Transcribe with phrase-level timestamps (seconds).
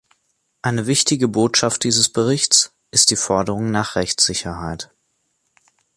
[0.63, 4.89] Eine wichtige Botschaft dieses Berichts ist die Forderung nach Rechtssicherheit.